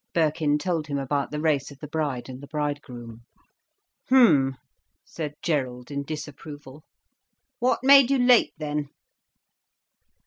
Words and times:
Birkin 0.15 0.57
told 0.57 0.87
him 0.87 0.97
about 0.97 1.29
the 1.29 1.39
race 1.39 1.69
of 1.69 1.77
the 1.77 1.87
bride 1.87 2.27
and 2.27 2.41
the 2.41 2.47
bridegroom. 2.47 3.21
"H'm!" 4.07 4.55
said 5.05 5.35
Gerald, 5.43 5.91
in 5.91 6.01
disapproval. 6.01 6.81
"What 7.59 7.81
made 7.83 8.09
you 8.09 8.17
late 8.17 8.53
then?" 8.57 8.89